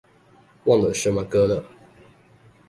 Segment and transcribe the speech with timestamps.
[0.63, 1.63] 忘了什麼歌了